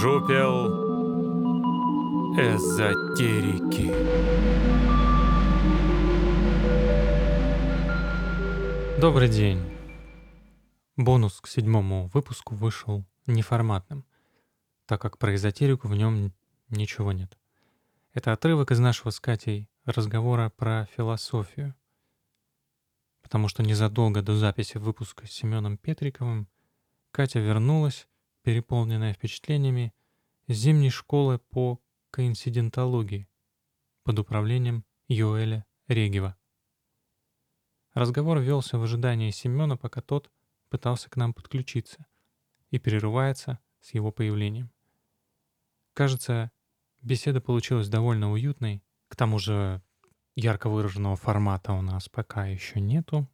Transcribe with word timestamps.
жупел 0.00 0.66
эзотерики. 2.36 3.88
Добрый 9.00 9.30
день. 9.30 9.58
Бонус 10.96 11.40
к 11.40 11.46
седьмому 11.46 12.10
выпуску 12.12 12.54
вышел 12.54 13.06
неформатным, 13.26 14.04
так 14.84 15.00
как 15.00 15.16
про 15.16 15.34
эзотерику 15.34 15.88
в 15.88 15.96
нем 15.96 16.34
ничего 16.68 17.12
нет. 17.12 17.38
Это 18.12 18.34
отрывок 18.34 18.72
из 18.72 18.78
нашего 18.80 19.08
с 19.08 19.18
Катей 19.18 19.70
разговора 19.86 20.50
про 20.50 20.86
философию. 20.94 21.74
Потому 23.22 23.48
что 23.48 23.62
незадолго 23.62 24.20
до 24.20 24.36
записи 24.36 24.76
выпуска 24.76 25.26
с 25.26 25.30
Семеном 25.30 25.78
Петриковым 25.78 26.48
Катя 27.12 27.38
вернулась, 27.38 28.06
переполненная 28.46 29.12
впечатлениями, 29.12 29.92
зимней 30.46 30.90
школы 30.90 31.40
по 31.40 31.80
коинцидентологии 32.12 33.28
под 34.04 34.20
управлением 34.20 34.84
Йоэля 35.08 35.66
Регева. 35.88 36.36
Разговор 37.92 38.38
велся 38.38 38.78
в 38.78 38.84
ожидании 38.84 39.32
Семена, 39.32 39.76
пока 39.76 40.00
тот 40.00 40.30
пытался 40.68 41.10
к 41.10 41.16
нам 41.16 41.34
подключиться 41.34 42.06
и 42.70 42.78
прерывается 42.78 43.58
с 43.80 43.94
его 43.94 44.12
появлением. 44.12 44.70
Кажется, 45.92 46.52
беседа 47.02 47.40
получилась 47.40 47.88
довольно 47.88 48.30
уютной, 48.30 48.80
к 49.08 49.16
тому 49.16 49.40
же 49.40 49.82
ярко 50.36 50.68
выраженного 50.68 51.16
формата 51.16 51.72
у 51.72 51.82
нас 51.82 52.08
пока 52.08 52.46
еще 52.46 52.80
нету. 52.80 53.28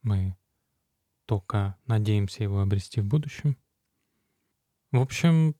Мы 0.00 0.34
только 1.26 1.76
надеемся 1.84 2.42
его 2.42 2.62
обрести 2.62 3.02
в 3.02 3.04
будущем. 3.04 3.58
В 4.90 5.02
общем, 5.02 5.54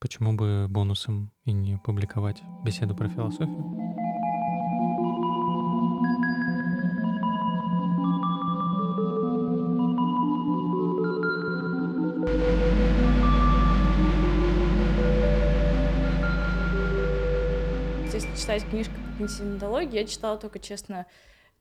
почему 0.00 0.34
бы 0.34 0.66
бонусом 0.68 1.32
и 1.46 1.52
не 1.52 1.78
публиковать 1.78 2.42
беседу 2.62 2.94
про 2.94 3.08
философию? 3.08 3.56
Если 18.12 18.36
читать 18.38 18.68
книжку 18.68 18.92
по 18.92 19.16
континентологии, 19.16 20.00
я 20.00 20.06
читала 20.06 20.36
только, 20.36 20.58
честно, 20.58 21.06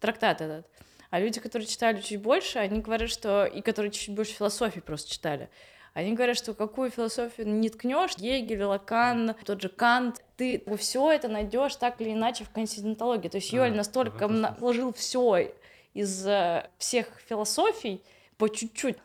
трактат 0.02 0.42
этот. 0.42 0.68
А 1.12 1.22
люди, 1.22 1.40
которые 1.40 1.66
читали 1.66 2.02
чуть 2.02 2.22
больше, 2.22 2.60
они 2.60 2.82
говорят, 2.82 3.10
что... 3.10 3.46
И 3.46 3.62
которые 3.62 3.94
чуть 3.94 4.14
больше 4.14 4.34
философии 4.34 4.82
просто 4.82 5.10
читали. 5.10 5.50
Они 5.94 6.14
говорят, 6.14 6.38
что 6.38 6.54
какую 6.54 6.92
философию 6.92 7.48
не 7.48 7.70
ткнешь, 7.70 8.18
Гегель, 8.18 8.64
Лакан, 8.64 9.36
тот 9.46 9.62
же 9.62 9.70
Кант, 9.70 10.24
ты 10.38 10.64
все 10.78 11.12
это 11.12 11.28
найдешь 11.28 11.76
так 11.76 12.00
или 12.02 12.14
иначе 12.14 12.44
в 12.44 12.50
континентологии. 12.50 13.28
То 13.28 13.38
есть 13.38 13.52
Йоль 13.52 13.76
настолько 13.76 14.28
вложил 14.60 14.94
все 14.94 15.54
из 15.94 16.26
э, 16.26 16.70
всех 16.78 17.08
философий 17.28 18.02
по 18.38 18.48
чуть-чуть, 18.48 18.98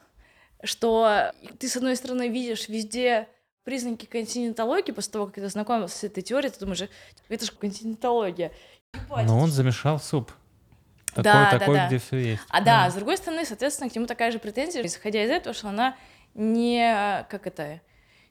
что 0.63 1.33
ты, 1.59 1.69
с 1.69 1.77
одной 1.77 1.97
стороны, 1.97 2.29
видишь 2.29 2.69
везде 2.69 3.29
признаки 3.65 4.05
континентологии, 4.07 4.93
после 4.93 5.13
того, 5.13 5.27
как 5.27 5.37
ты 5.37 5.49
знакомился 5.49 5.99
с 5.99 6.05
этой 6.05 6.23
теорией, 6.23 6.53
ты 6.53 6.61
думаешь, 6.61 6.83
это 7.29 7.45
же 7.45 7.53
континентология. 7.53 8.53
Но 9.09 9.39
он 9.39 9.51
замешал 9.51 9.99
суп. 9.99 10.31
Такой, 11.09 11.25
Да, 11.25 11.51
да, 11.51 11.59
такой 11.59 11.77
да. 11.77 11.87
где 11.87 11.99
все 11.99 12.17
есть. 12.19 12.43
А 12.49 12.61
да, 12.61 12.91
с 12.91 12.95
другой 12.95 13.17
стороны, 13.17 13.45
соответственно, 13.47 13.89
к 13.89 13.95
нему 13.95 14.07
такая 14.07 14.33
же 14.33 14.39
претензия, 14.39 14.85
исходя 14.85 15.25
из 15.25 15.31
этого, 15.31 15.55
что 15.55 15.69
она 15.69 15.97
не, 16.35 17.27
как 17.31 17.47
это, 17.47 17.81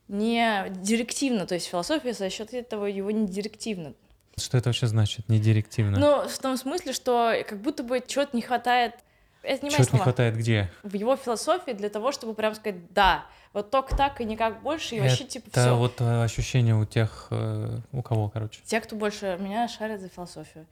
не 0.07 0.65
директивна, 0.69 1.45
то 1.45 1.55
есть 1.55 1.67
философия 1.67 2.13
за 2.13 2.29
счет 2.29 2.53
этого 2.53 2.85
его 2.85 3.11
не 3.11 3.27
директивна. 3.27 3.93
Что 4.37 4.57
это 4.57 4.69
вообще 4.69 4.87
значит, 4.87 5.29
не 5.29 5.39
директивно? 5.39 5.99
Ну, 5.99 6.27
в 6.27 6.37
том 6.39 6.57
смысле, 6.57 6.93
что 6.93 7.33
как 7.47 7.61
будто 7.61 7.83
бы 7.83 8.01
чего-то 8.05 8.35
не 8.35 8.41
хватает, 8.41 8.95
это 9.43 9.65
не 9.65 9.71
Чего-то 9.71 9.93
не 9.93 9.99
хватает 9.99 10.35
где? 10.37 10.71
в 10.83 10.93
его 10.95 11.15
философии 11.15 11.71
для 11.71 11.89
того, 11.89 12.11
чтобы 12.11 12.33
прям 12.33 12.55
сказать 12.55 12.91
«да», 12.93 13.25
вот 13.53 13.69
только 13.69 13.95
так 13.95 14.19
и 14.19 14.25
никак 14.25 14.61
больше, 14.63 14.95
и 14.95 14.99
вообще 14.99 15.25
типа 15.25 15.49
Это 15.49 15.61
все. 15.61 15.75
вот 15.75 16.01
э, 16.01 16.23
ощущение 16.23 16.75
у 16.75 16.85
тех, 16.85 17.27
э, 17.29 17.77
у 17.91 18.01
кого, 18.01 18.29
короче. 18.29 18.61
Те, 18.65 18.81
кто 18.81 18.95
больше 18.95 19.37
меня 19.39 19.67
шарит 19.67 20.01
за 20.01 20.09
философию. 20.09 20.65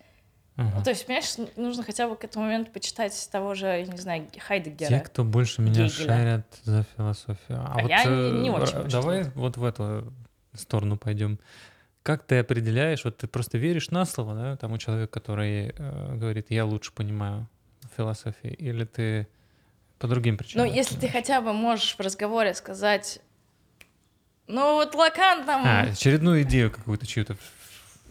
Ну, 0.57 0.67
Ага. 0.67 0.83
то 0.83 0.89
есть, 0.89 1.05
понимаешь, 1.05 1.33
нужно 1.55 1.83
хотя 1.83 2.07
бы 2.09 2.15
к 2.17 2.23
этому 2.25 2.45
моменту 2.45 2.71
почитать 2.71 3.29
того 3.31 3.55
же, 3.55 3.65
я 3.67 3.85
не 3.85 3.97
знаю, 3.97 4.27
Хайдегера. 4.37 4.89
Те, 4.89 4.99
кто 4.99 5.23
больше 5.23 5.61
меня 5.61 5.85
Гегеля. 5.85 5.89
шарят 5.89 6.45
за 6.63 6.85
философию. 6.97 7.57
А, 7.59 7.73
А 7.77 7.81
вот 7.81 7.89
я 7.89 8.03
э, 8.05 8.29
не 8.41 8.49
очень 8.49 8.73
больше 8.73 8.89
давай 8.91 9.23
знаю. 9.23 9.31
вот 9.35 9.57
в 9.57 9.63
эту 9.63 10.13
сторону 10.53 10.97
пойдем. 10.97 11.39
Как 12.03 12.23
ты 12.25 12.39
определяешь, 12.39 13.05
вот 13.05 13.17
ты 13.17 13.27
просто 13.27 13.57
веришь 13.57 13.91
на 13.91 14.05
слово, 14.05 14.35
да, 14.35 14.57
тому 14.57 14.77
человеку, 14.77 15.13
который 15.13 15.73
э, 15.77 16.15
говорит, 16.15 16.47
я 16.49 16.65
лучше 16.65 16.91
понимаю 16.91 17.47
философию, 17.95 18.55
или 18.57 18.83
ты 18.85 19.27
по 19.99 20.07
другим 20.07 20.33
Ну, 20.33 20.37
причинам? 20.39 20.65
это 20.67 20.75
если 20.75 20.95
ты 20.97 21.07
хотя 21.07 21.41
бы 21.41 21.53
можешь 21.53 21.95
в 21.95 21.99
разговоре 22.01 22.53
сказать, 22.55 23.21
ну 24.47 24.73
вот 24.75 24.95
Лакан 24.95 25.45
там, 25.45 25.61
А, 25.65 25.81
очередную 25.91 26.41
идею 26.41 26.71
какую-то 26.71 27.07
чью-то. 27.07 27.37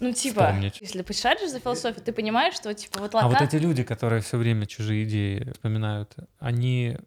Ну 0.00 0.12
типа, 0.12 0.46
вспомнить. 0.46 0.78
если 0.80 1.12
шаришь 1.12 1.50
за 1.50 1.60
философию, 1.60 2.02
ты 2.04 2.12
понимаешь, 2.12 2.54
что 2.54 2.72
типа 2.74 3.00
вот 3.00 3.14
А 3.14 3.18
Лакан... 3.18 3.30
вот 3.30 3.42
эти 3.42 3.56
люди, 3.56 3.82
которые 3.84 4.22
все 4.22 4.36
время 4.36 4.66
чужие 4.66 5.04
идеи 5.04 5.50
вспоминают, 5.52 6.14
они 6.38 6.98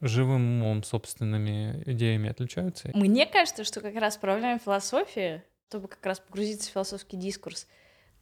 живым 0.00 0.62
умом, 0.62 0.82
собственными 0.82 1.82
идеями 1.86 2.30
отличаются? 2.30 2.90
Мне 2.94 3.26
кажется, 3.26 3.64
что 3.64 3.80
как 3.80 3.94
раз 3.94 4.16
проблема 4.16 4.58
философии, 4.58 5.42
чтобы 5.68 5.88
как 5.88 6.04
раз 6.04 6.20
погрузиться 6.20 6.68
в 6.70 6.72
философский 6.72 7.16
дискурс, 7.16 7.66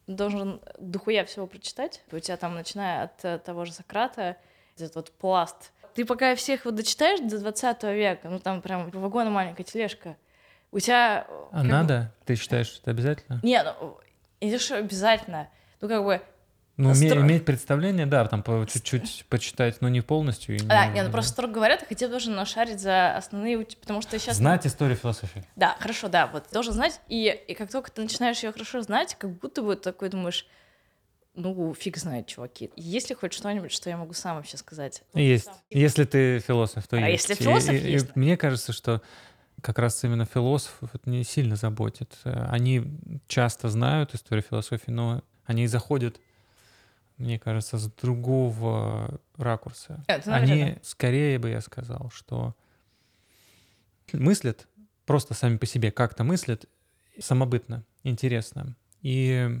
должен 0.07 0.61
дохуя 0.79 1.23
всего 1.25 1.47
прочитать. 1.47 2.01
У 2.11 2.19
тебя 2.19 2.37
там, 2.37 2.55
начиная 2.55 3.03
от 3.03 3.23
э, 3.23 3.37
того 3.39 3.65
же 3.65 3.71
Сократа, 3.71 4.37
этот 4.75 4.95
вот 4.95 5.11
пласт. 5.11 5.71
Ты 5.93 6.05
пока 6.05 6.35
всех 6.35 6.65
вот 6.65 6.75
дочитаешь 6.75 7.19
до 7.19 7.39
20 7.39 7.83
века, 7.83 8.29
ну 8.29 8.39
там 8.39 8.61
прям 8.61 8.91
по 8.91 8.99
вагону 8.99 9.31
маленькая 9.31 9.63
тележка, 9.63 10.17
у 10.71 10.79
тебя... 10.79 11.25
э, 11.27 11.33
А 11.51 11.55
как 11.57 11.61
бы- 11.63 11.67
надо? 11.69 12.15
Ты 12.25 12.35
считаешь, 12.35 12.67
что 12.67 12.81
это 12.81 12.91
обязательно? 12.91 13.39
Не, 13.43 13.61
ну, 13.63 13.97
идешь 14.41 14.71
обязательно. 14.71 15.49
Ну, 15.81 15.87
как 15.87 16.03
бы, 16.03 16.21
Ну, 16.77 16.91
Стро- 16.91 17.19
иметь 17.21 17.43
представление, 17.45 18.05
да, 18.05 18.25
там 18.25 18.41
по 18.41 18.65
чуть-чуть 18.65 19.25
почитать, 19.29 19.81
но 19.81 19.89
не 19.89 19.99
полностью. 20.01 20.55
и 20.55 20.59
да, 20.59 20.85
не- 20.87 20.93
не, 20.95 21.03
ну 21.03 21.11
просто 21.11 21.31
строго 21.33 21.53
говоря, 21.55 21.75
ты 21.77 21.85
хотя 21.85 22.05
бы 22.07 22.11
должен 22.11 22.35
нашарить 22.35 22.79
за 22.79 23.15
основные, 23.17 23.65
потому 23.81 24.01
что 24.01 24.17
сейчас... 24.17 24.37
Знать 24.37 24.65
историю 24.65 24.95
философии. 24.95 25.43
Да, 25.57 25.75
хорошо, 25.79 26.07
да, 26.07 26.27
вот 26.27 26.45
должен 26.53 26.73
знать, 26.73 27.01
и, 27.09 27.27
и 27.47 27.53
как 27.53 27.69
только 27.69 27.91
ты 27.91 28.01
начинаешь 28.01 28.41
ее 28.43 28.51
хорошо 28.53 28.81
знать, 28.81 29.15
как 29.19 29.31
будто 29.39 29.61
бы 29.61 29.75
такой 29.75 30.07
думаешь, 30.09 30.47
ну, 31.35 31.73
фиг 31.73 31.97
знает, 31.97 32.27
чуваки. 32.27 32.71
Есть 32.75 33.09
ли 33.09 33.15
хоть 33.15 33.33
что-нибудь, 33.33 33.71
что 33.71 33.89
я 33.89 33.97
могу 33.97 34.13
сам 34.13 34.37
вообще 34.37 34.57
сказать? 34.57 35.03
Есть. 35.13 35.49
Если 35.69 36.03
ты 36.05 36.39
философ, 36.39 36.87
то 36.87 36.97
А 36.97 37.01
есть. 37.09 37.29
если 37.29 37.43
философ, 37.43 37.73
И- 37.73 37.77
и- 37.77 37.87
и 37.87 37.91
есть. 37.91 38.15
Мне 38.15 38.35
кажется, 38.37 38.73
что 38.73 39.01
как 39.61 39.79
раз 39.79 40.03
именно 40.03 40.25
философов 40.25 40.89
это 40.93 41.09
не 41.09 41.23
сильно 41.23 41.55
заботит. 41.55 42.17
Э, 42.23 42.47
Они 42.49 42.83
часто 43.27 43.69
знают 43.69 44.13
историю 44.13 44.43
философии, 44.43 44.91
но 44.91 45.23
они 45.45 45.67
заходят, 45.67 46.19
мне 47.17 47.39
кажется, 47.39 47.77
с 47.77 47.91
другого 47.91 49.19
ракурса. 49.37 50.03
Это 50.07 50.33
Они, 50.33 50.51
наверное. 50.51 50.79
скорее 50.83 51.39
бы 51.39 51.49
я 51.49 51.61
сказал, 51.61 52.09
что 52.13 52.55
мыслят 54.13 54.67
просто 55.05 55.33
сами 55.33 55.57
по 55.57 55.65
себе, 55.65 55.91
как-то 55.91 56.23
мыслят 56.23 56.65
самобытно, 57.19 57.83
интересно. 58.03 58.75
И 59.01 59.59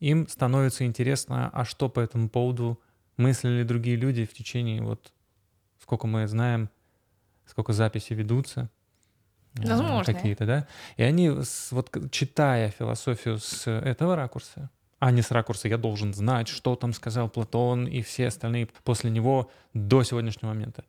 им 0.00 0.28
становится 0.28 0.84
интересно, 0.84 1.50
а 1.52 1.64
что 1.64 1.88
по 1.88 2.00
этому 2.00 2.28
поводу 2.28 2.80
мыслили 3.16 3.62
другие 3.64 3.96
люди 3.96 4.24
в 4.24 4.32
течение 4.32 4.82
вот 4.82 5.12
сколько 5.82 6.06
мы 6.06 6.26
знаем, 6.28 6.70
сколько 7.46 7.72
записей 7.72 8.14
ведутся. 8.16 8.70
Э, 9.58 9.68
Возможно. 9.68 10.12
Какие-то, 10.12 10.46
да? 10.46 10.66
И 10.96 11.02
они, 11.02 11.30
вот 11.70 12.10
читая 12.10 12.70
философию 12.70 13.38
с 13.38 13.70
этого 13.70 14.16
ракурса, 14.16 14.70
а 14.98 15.10
не 15.10 15.22
с 15.22 15.30
ракурса 15.30 15.68
«я 15.68 15.78
должен 15.78 16.12
знать, 16.12 16.48
что 16.48 16.74
там 16.74 16.92
сказал 16.92 17.28
Платон 17.28 17.86
и 17.86 18.02
все 18.02 18.28
остальные 18.28 18.68
после 18.84 19.10
него 19.10 19.50
до 19.74 20.02
сегодняшнего 20.02 20.48
момента». 20.48 20.84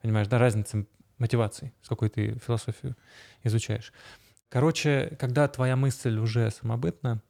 Понимаешь, 0.00 0.26
да, 0.26 0.38
разница 0.38 0.84
мотивации, 1.18 1.72
с 1.82 1.88
какой 1.88 2.08
ты 2.08 2.38
философию 2.44 2.96
изучаешь. 3.44 3.92
Короче, 4.48 5.16
когда 5.18 5.46
твоя 5.48 5.76
мысль 5.76 6.18
уже 6.18 6.50
самобытна, 6.50 7.22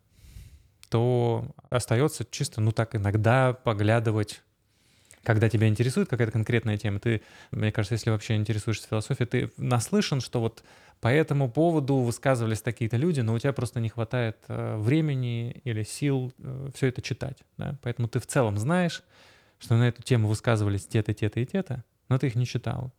то 0.88 1.54
остается 1.70 2.24
чисто, 2.30 2.60
ну 2.60 2.72
так, 2.72 2.96
иногда 2.96 3.52
поглядывать 3.52 4.42
когда 5.22 5.48
тебя 5.48 5.68
интересует 5.68 6.08
какая-то 6.08 6.32
конкретная 6.32 6.76
тема, 6.78 6.98
ты, 6.98 7.22
мне 7.50 7.72
кажется, 7.72 7.94
если 7.94 8.10
вообще 8.10 8.36
интересуешься 8.36 8.88
философией, 8.88 9.28
ты 9.28 9.50
наслышан, 9.56 10.20
что 10.20 10.40
вот 10.40 10.62
по 11.00 11.08
этому 11.08 11.50
поводу 11.50 11.96
высказывались 11.96 12.62
такие-то 12.62 12.96
люди, 12.96 13.20
но 13.20 13.34
у 13.34 13.38
тебя 13.38 13.52
просто 13.52 13.80
не 13.80 13.88
хватает 13.88 14.38
э, 14.48 14.76
времени 14.76 15.60
или 15.64 15.82
сил 15.82 16.32
все 16.74 16.88
это 16.88 17.02
читать. 17.02 17.38
Да? 17.56 17.76
Поэтому 17.82 18.08
ты 18.08 18.20
в 18.20 18.26
целом 18.26 18.58
знаешь, 18.58 19.02
что 19.58 19.76
на 19.76 19.88
эту 19.88 20.02
тему 20.02 20.28
высказывались 20.28 20.86
те-то, 20.86 21.14
те-то 21.14 21.40
и 21.40 21.46
те-то, 21.46 21.84
но 22.08 22.18
ты 22.18 22.28
их 22.28 22.34
не 22.34 22.46
читал. 22.46 22.92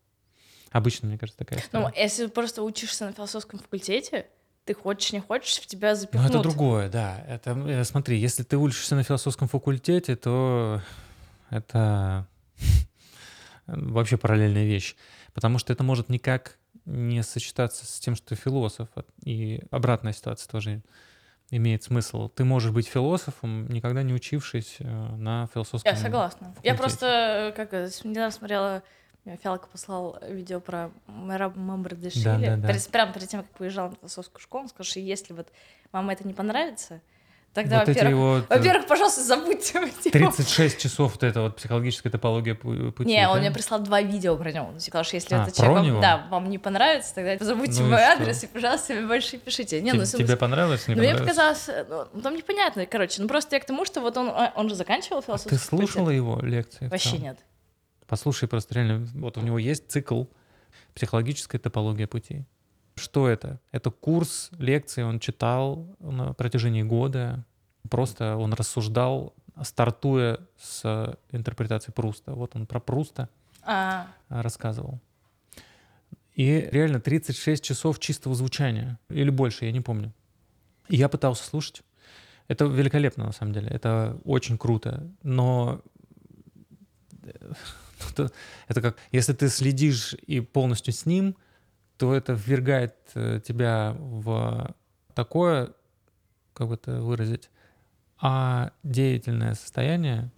Обычно, 0.72 1.08
мне 1.08 1.18
кажется, 1.18 1.38
такая 1.38 1.60
история. 1.60 1.86
Ну, 1.86 1.92
если 1.96 2.28
просто 2.28 2.64
учишься 2.64 3.06
на 3.06 3.14
философском 3.14 3.60
факультете, 3.60 4.28
ты 4.66 4.74
хочешь, 4.74 5.12
не 5.12 5.20
хочешь, 5.20 5.60
в 5.60 5.68
тебя 5.68 5.90
Ну, 5.92 5.96
запихнут. 5.96 6.30
это 6.30 6.40
другое, 6.42 6.90
да. 6.90 7.24
Это, 7.28 7.52
э, 7.52 7.84
смотри, 7.84 8.18
если 8.18 8.44
ты 8.44 8.58
учишься 8.58 8.96
на 8.96 9.04
философском 9.04 9.48
факультете, 9.48 10.16
то 10.16 10.82
это 11.58 12.28
вообще 13.68 14.18
параллельная 14.18 14.66
вещь. 14.66 14.96
Потому 15.34 15.58
что 15.58 15.74
это 15.74 15.84
может 15.84 16.10
никак 16.10 16.58
не 16.86 17.24
сочетаться 17.24 17.86
с 17.86 18.00
тем, 18.00 18.16
что 18.16 18.28
ты 18.30 18.36
философ. 18.36 18.90
И 19.24 19.62
обратная 19.72 20.14
ситуация 20.14 20.50
тоже 20.50 20.82
имеет 21.50 21.84
смысл. 21.84 22.30
Ты 22.30 22.44
можешь 22.44 22.72
быть 22.72 22.88
философом, 22.88 23.68
никогда 23.70 24.02
не 24.04 24.14
учившись 24.14 24.78
э, 24.80 24.86
на 25.16 25.48
философском 25.54 25.92
Я 25.92 25.98
согласна. 25.98 26.48
Я 26.64 26.74
факультете. 26.74 26.78
просто, 26.78 27.06
э, 27.06 27.52
как 27.56 27.72
недавно 28.04 28.32
смотрела, 28.32 28.84
Фиалка 29.42 29.68
послал 29.68 30.18
видео 30.28 30.60
про 30.60 30.92
мэра 31.08 31.50
Мамбардашвили. 31.50 32.24
Да-да-да. 32.26 32.68
Перед- 32.68 32.88
Прямо 32.90 33.14
перед 33.14 33.30
тем, 33.30 33.44
как 33.44 33.60
уезжал 33.62 33.90
на 33.92 33.96
философскую 33.96 34.42
школу, 34.42 34.64
он 34.64 34.70
сказал, 34.70 34.86
что 34.86 35.00
если 35.00 35.34
вот 35.34 35.50
вам 35.92 36.10
это 36.10 36.28
не 36.28 36.34
понравится, 36.34 37.02
тогда, 37.54 37.80
вот 37.80 37.88
во-первых, 37.88 38.16
вот 38.16 38.46
э, 38.50 38.58
во-первых, 38.58 38.88
пожалуйста, 38.88 39.22
забудьте 39.24 39.78
его. 40.14 40.32
36 40.32 40.80
часов 40.80 41.14
вот 41.14 41.24
это 41.24 41.42
вот 41.42 41.56
психологическая 41.58 42.12
топология 42.12 42.56
пу- 42.56 42.92
пути. 42.92 43.10
Не, 43.10 43.28
он 43.28 43.36
да? 43.36 43.40
мне 43.42 43.52
прислал 43.52 43.80
два 43.82 44.02
видео 44.02 44.36
про 44.38 44.52
него. 44.52 44.68
Он 44.68 44.80
сказал, 44.80 45.04
что 45.04 45.16
если 45.16 45.36
А, 45.36 45.44
этот 45.44 45.56
человек 45.56 45.94
вам, 45.94 46.02
да, 46.02 46.28
вам 46.30 46.50
не 46.50 46.58
понравится, 46.58 47.14
тогда 47.16 47.38
забудьте 47.44 47.82
Ну 47.82 47.88
и 47.88 47.90
мой 47.92 48.00
что? 48.00 48.12
адрес 48.14 48.44
и, 48.44 48.48
пожалуйста, 48.48 48.94
мне 48.94 49.06
больше 49.08 49.38
пишите. 49.38 49.82
Не, 49.82 49.92
Те- 49.92 49.98
ну, 49.98 50.06
Тебе 50.06 50.36
понравилось, 50.38 50.88
не 50.88 50.96
ну, 50.96 51.02
мне 51.02 51.12
понравилось? 51.16 51.36
показалось, 51.38 51.70
э, 51.70 52.06
ну, 52.14 52.22
там 52.22 52.36
непонятно, 52.36 52.86
короче. 52.86 53.22
Ну, 53.22 53.28
просто 53.28 53.56
я 53.56 53.60
к 53.62 53.66
тому, 53.66 53.86
что 53.86 54.02
вот 54.02 54.18
он, 54.18 54.30
а, 54.30 54.52
он 54.56 54.70
же 54.70 54.76
заканчивал 54.76 55.20
А 55.20 55.22
философский 55.22 55.50
ты 55.58 55.58
слушала 55.64 56.06
факультет. 56.06 56.16
его 56.16 56.40
лекции? 56.42 56.88
Вообще 56.88 57.18
нет. 57.20 57.38
Послушай 58.08 58.48
просто 58.50 58.76
реально, 58.76 59.08
вот 59.16 59.38
у 59.38 59.42
него 59.42 59.58
есть 59.58 59.90
цикл 59.92 60.26
«Психологическая 60.94 61.60
топология 61.60 62.08
путей». 62.08 62.46
Что 62.96 63.28
это? 63.28 63.60
Это 63.72 63.90
курс 63.90 64.50
лекций, 64.58 65.04
он 65.04 65.20
читал 65.20 65.88
на 66.00 66.34
протяжении 66.34 66.84
года. 66.84 67.46
Просто 67.90 68.38
он 68.38 68.54
рассуждал, 68.54 69.34
стартуя 69.62 70.40
с 70.58 71.18
интерпретации 71.32 71.92
Пруста. 71.92 72.34
Вот 72.34 72.56
он 72.56 72.66
про 72.66 72.80
Пруста 72.80 73.30
А, 73.64 74.08
рассказывал. 74.30 75.00
И 76.36 76.68
реально 76.72 77.00
36 77.00 77.64
часов 77.64 78.00
чистого 78.00 78.36
звучания. 78.36 79.00
Или 79.10 79.30
больше, 79.30 79.66
я 79.66 79.72
не 79.72 79.82
помню. 79.82 80.12
И 80.90 80.96
я 80.96 81.10
пытался 81.10 81.44
слушать. 81.44 81.84
Это 82.48 82.66
великолепно, 82.66 83.26
на 83.26 83.32
самом 83.32 83.54
деле. 83.54 83.70
Это 83.70 84.18
очень 84.26 84.58
круто. 84.58 85.08
Но 85.22 85.82
э, 87.24 87.54
это, 88.12 88.32
это 88.68 88.82
как, 88.82 88.98
если 89.12 89.34
ты 89.34 89.50
следишь 89.50 90.14
и 90.26 90.40
полностью 90.40 90.94
с 90.94 91.06
ним, 91.06 91.36
то 91.98 92.14
это 92.14 92.34
ввергает 92.34 92.96
э, 93.16 93.40
тебя 93.46 93.96
в 93.98 94.76
такое, 95.14 95.72
как 96.54 96.68
бы 96.68 96.76
это 96.76 97.02
выразить, 97.02 97.50
а 98.20 98.72
деятельное 98.84 99.54
состояние, 99.54 100.32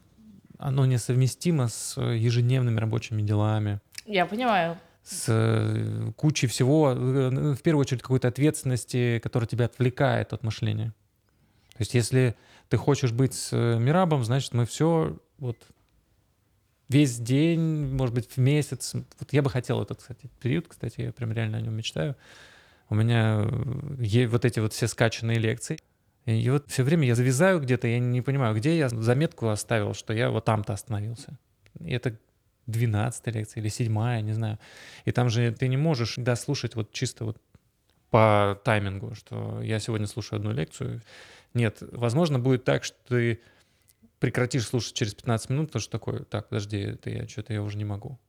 оно 0.58 0.86
несовместимо 0.86 1.68
с 1.68 2.00
ежедневными 2.00 2.80
рабочими 2.80 3.22
делами, 3.22 3.80
я 4.06 4.26
понимаю. 4.26 4.78
с 5.04 5.26
э, 5.28 6.12
кучей 6.16 6.48
всего, 6.48 6.92
э, 6.92 7.54
в 7.54 7.62
первую 7.62 7.82
очередь 7.82 8.02
какой-то 8.02 8.28
ответственности, 8.28 9.20
которая 9.24 9.48
тебя 9.48 9.66
отвлекает 9.66 10.34
от 10.34 10.44
мышления. 10.44 10.94
То 11.74 11.82
есть 11.82 11.94
если 11.94 12.36
ты 12.70 12.78
хочешь 12.78 13.12
быть 13.12 13.34
с 13.34 13.52
Мирабом, 13.52 14.24
значит 14.24 14.54
мы 14.54 14.66
все 14.66 15.18
вот 15.38 15.58
весь 16.90 17.18
день, 17.18 17.94
может 17.96 18.14
быть, 18.16 18.30
в 18.30 18.38
месяц. 18.38 18.94
Вот 18.94 19.34
я 19.34 19.42
бы 19.42 19.50
хотел 19.50 19.82
этот, 19.82 20.00
кстати, 20.00 20.30
период, 20.42 20.68
кстати, 20.68 21.02
я 21.02 21.12
прям 21.12 21.32
реально 21.32 21.58
о 21.58 21.62
нем 21.62 21.74
мечтаю. 21.74 22.16
У 22.90 22.96
меня 22.96 23.42
э, 23.44 23.96
е- 24.00 24.28
вот 24.28 24.46
эти 24.46 24.60
вот 24.60 24.74
все 24.74 24.88
скачанные 24.88 25.40
лекции. 25.40 25.80
И 26.26 26.50
вот 26.50 26.70
все 26.70 26.84
время 26.84 27.08
я 27.08 27.16
завязаю 27.16 27.60
где-то, 27.60 27.88
я 27.88 28.00
не 28.00 28.22
понимаю, 28.22 28.56
где 28.56 28.78
я 28.78 28.90
заметку 28.90 29.50
оставил, 29.50 29.94
что 29.94 30.14
я 30.14 30.30
вот 30.32 30.46
там-то 30.46 30.74
остановился. 30.74 31.38
И 31.80 31.92
это 31.92 32.18
12 32.68 33.28
лекция 33.28 33.62
или 33.62 33.70
7 33.70 34.22
не 34.22 34.34
знаю. 34.34 34.60
И 35.06 35.12
там 35.12 35.30
же 35.30 35.52
ты 35.52 35.68
не 35.68 35.78
можешь 35.78 36.16
дослушать 36.18 36.76
вот 36.76 36.92
чисто 36.92 37.26
вот 37.26 37.38
по 38.10 38.60
таймингу, 38.64 39.14
что 39.16 39.62
я 39.62 39.80
сегодня 39.80 40.08
слушаю 40.08 40.38
одну 40.40 40.52
лекцию. 40.52 41.02
Нет, 41.54 41.78
возможно, 41.82 42.40
будет 42.40 42.64
так, 42.64 42.84
что 42.84 42.98
ты 43.08 43.40
прекратишь 44.20 44.68
слушать 44.68 44.94
через 44.94 45.14
15 45.16 45.50
минут, 45.50 45.68
потому 45.68 45.82
что 45.82 45.92
такой, 45.92 46.26
так, 46.26 46.50
подожди, 46.50 46.80
это 46.80 47.10
я 47.10 47.28
что-то 47.28 47.54
я 47.54 47.62
уже 47.62 47.78
не 47.78 47.86
могу. 47.86 48.20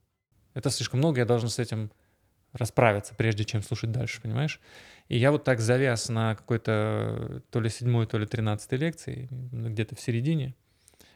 Это 0.53 0.69
слишком 0.69 0.99
много, 0.99 1.19
я 1.19 1.25
должен 1.25 1.49
с 1.49 1.59
этим 1.59 1.91
расправиться, 2.53 3.13
прежде 3.15 3.43
чем 3.45 3.61
слушать 3.61 3.91
дальше, 3.91 4.21
понимаешь? 4.21 4.59
И 5.07 5.17
я 5.17 5.31
вот 5.31 5.43
так 5.43 5.59
завяз 5.59 6.09
на 6.09 6.35
какой-то 6.35 7.43
то 7.51 7.59
ли 7.59 7.69
седьмой, 7.69 8.07
то 8.07 8.17
ли 8.17 8.25
тринадцатой 8.25 8.79
лекции, 8.79 9.27
где-то 9.31 9.95
в 9.95 10.01
середине. 10.01 10.55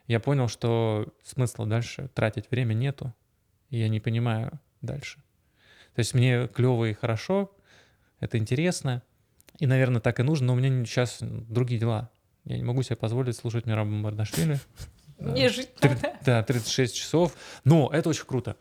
Я 0.07 0.19
понял, 0.19 0.47
что 0.47 1.13
смысла 1.23 1.65
дальше 1.65 2.09
тратить 2.13 2.51
время 2.51 2.73
нету, 2.73 3.13
и 3.69 3.79
я 3.79 3.89
не 3.89 3.99
понимаю 3.99 4.59
дальше. 4.81 5.23
То 5.95 5.99
есть 5.99 6.13
мне 6.13 6.47
клево 6.47 6.85
и 6.85 6.93
хорошо, 6.93 7.55
это 8.19 8.37
интересно, 8.37 9.03
и, 9.59 9.67
наверное, 9.67 10.01
так 10.01 10.19
и 10.19 10.23
нужно, 10.23 10.47
но 10.47 10.53
у 10.53 10.55
меня 10.55 10.85
сейчас 10.85 11.17
другие 11.21 11.79
дела. 11.79 12.09
Я 12.45 12.57
не 12.57 12.63
могу 12.63 12.81
себе 12.83 12.95
позволить 12.95 13.35
слушать 13.35 13.65
Мираба 13.65 13.89
Мардашвили. 13.89 14.59
Не 15.19 15.49
жить 15.49 15.69
надо. 15.81 16.13
Да, 16.25 16.43
36 16.43 16.95
часов. 16.95 17.35
Но 17.63 17.89
это 17.93 18.09
очень 18.09 18.25
круто, 18.25 18.57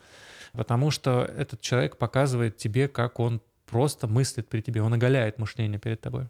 потому 0.52 0.90
что 0.90 1.22
этот 1.22 1.60
человек 1.62 1.96
показывает 1.96 2.58
тебе, 2.58 2.86
как 2.88 3.18
он 3.18 3.40
просто 3.66 4.06
мыслит 4.06 4.48
при 4.48 4.60
тебе, 4.60 4.82
он 4.82 4.92
оголяет 4.92 5.38
мышление 5.38 5.78
перед 5.78 6.00
тобой. 6.00 6.28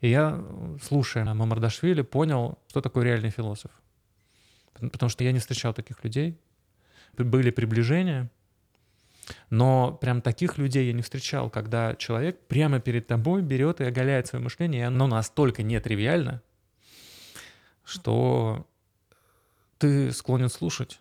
И 0.00 0.08
я, 0.10 0.42
слушая 0.82 1.24
Мамардашвили, 1.24 2.02
понял, 2.02 2.58
что 2.68 2.80
такое 2.80 3.04
реальный 3.04 3.30
философ. 3.30 3.70
Пот- 4.74 4.90
Потому 4.90 5.10
что 5.10 5.22
я 5.24 5.32
не 5.32 5.38
встречал 5.38 5.74
таких 5.74 6.02
людей. 6.04 6.38
Были 7.16 7.50
приближения, 7.50 8.30
но 9.50 9.92
прям 10.00 10.20
таких 10.22 10.56
людей 10.58 10.86
я 10.86 10.92
не 10.92 11.02
встречал, 11.02 11.50
когда 11.50 11.94
человек 11.96 12.38
прямо 12.46 12.80
перед 12.80 13.06
тобой 13.06 13.42
берет 13.42 13.80
и 13.80 13.84
оголяет 13.84 14.26
свое 14.28 14.42
мышление, 14.42 14.80
и 14.80 14.84
оно 14.84 15.06
настолько 15.06 15.62
нетривиально, 15.62 16.42
что 17.88 18.66
ты 19.78 20.12
склонен 20.12 20.48
слушать, 20.48 21.00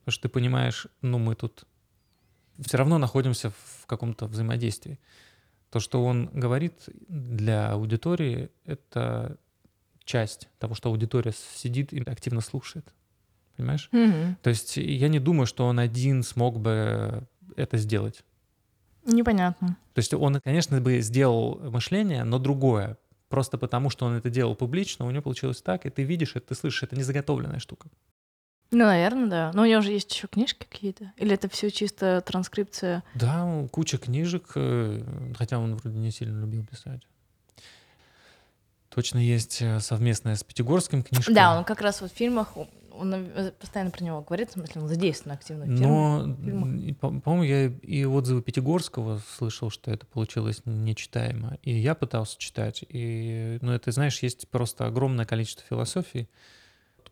потому 0.00 0.12
что 0.12 0.22
ты 0.22 0.28
понимаешь, 0.28 0.86
ну 1.02 1.18
мы 1.18 1.34
тут 1.34 1.64
все 2.58 2.78
равно 2.78 2.98
находимся 2.98 3.50
в 3.50 3.86
каком-то 3.86 4.26
взаимодействии. 4.26 4.98
То, 5.70 5.80
что 5.80 6.04
он 6.04 6.26
говорит 6.32 6.74
для 7.08 7.72
аудитории, 7.72 8.50
это 8.64 9.38
часть 10.04 10.48
того, 10.58 10.74
что 10.74 10.90
аудитория 10.90 11.32
сидит 11.32 11.92
и 11.92 12.02
активно 12.02 12.40
слушает. 12.40 12.92
Понимаешь? 13.56 13.88
Мгм. 13.92 14.36
То 14.42 14.50
есть 14.50 14.76
я 14.76 15.08
не 15.08 15.18
думаю, 15.18 15.46
что 15.46 15.66
он 15.66 15.78
один 15.78 16.22
смог 16.22 16.58
бы 16.58 17.26
это 17.56 17.76
сделать. 17.76 18.24
Непонятно. 19.04 19.76
То 19.94 19.98
есть 19.98 20.14
он, 20.14 20.40
конечно, 20.40 20.80
бы 20.80 21.00
сделал 21.00 21.58
мышление, 21.70 22.24
но 22.24 22.38
другое. 22.38 22.96
Просто 23.32 23.56
потому, 23.56 23.88
что 23.88 24.04
он 24.04 24.12
это 24.12 24.28
делал 24.28 24.54
публично, 24.54 25.06
у 25.06 25.10
него 25.10 25.22
получилось 25.22 25.62
так, 25.62 25.86
и 25.86 25.88
ты 25.88 26.02
видишь 26.02 26.36
это, 26.36 26.48
ты 26.48 26.54
слышишь, 26.54 26.82
это 26.82 26.96
не 26.96 27.02
заготовленная 27.02 27.60
штука. 27.60 27.88
Ну, 28.70 28.84
наверное, 28.84 29.26
да. 29.26 29.50
Но 29.54 29.62
у 29.62 29.64
него 29.64 29.80
же 29.80 29.90
есть 29.90 30.14
еще 30.14 30.26
книжки 30.26 30.66
какие-то. 30.68 31.12
Или 31.16 31.32
это 31.32 31.48
все 31.48 31.70
чисто 31.70 32.20
транскрипция? 32.20 33.02
Да, 33.14 33.66
куча 33.70 33.96
книжек, 33.96 34.52
э, 34.54 35.02
хотя 35.34 35.58
он 35.58 35.76
вроде 35.76 35.96
не 35.96 36.10
сильно 36.10 36.42
любил 36.42 36.66
писать. 36.66 37.00
Точно 38.90 39.16
есть 39.16 39.62
э, 39.62 39.80
совместная 39.80 40.36
с 40.36 40.44
Пятигорским 40.44 41.02
книжка. 41.02 41.32
Да, 41.32 41.56
он 41.56 41.64
как 41.64 41.80
раз 41.80 42.02
вот 42.02 42.12
в 42.12 42.14
фильмах, 42.14 42.52
он 42.96 43.14
э, 43.14 43.52
постоянно 43.52 43.90
про 43.90 44.04
него 44.04 44.20
говорит, 44.22 44.50
в 44.50 44.52
смысле, 44.52 44.82
он 44.82 44.88
задействован 44.88 45.36
активно 45.36 45.66
в. 45.66 45.68
Но, 45.68 47.20
по-моему, 47.20 47.42
я 47.42 47.66
и 47.66 48.04
отзывы 48.04 48.42
Пятигорского 48.42 49.20
слышал, 49.36 49.70
что 49.70 49.90
это 49.90 50.06
получилось 50.06 50.62
нечитаемо. 50.64 51.58
И 51.62 51.72
я 51.72 51.94
пытался 51.94 52.38
читать. 52.38 52.84
И, 52.88 53.58
ну, 53.60 53.72
это, 53.72 53.90
знаешь, 53.92 54.22
есть 54.22 54.48
просто 54.48 54.86
огромное 54.86 55.24
количество 55.24 55.64
философий, 55.68 56.28